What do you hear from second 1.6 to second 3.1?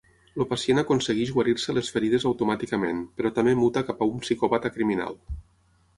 les ferides automàticament,